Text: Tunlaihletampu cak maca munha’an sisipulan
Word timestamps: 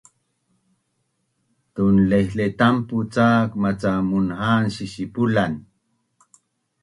Tunlaihletampu 1.73 2.97
cak 3.13 3.49
maca 3.61 3.91
munha’an 4.09 4.63
sisipulan 4.75 5.53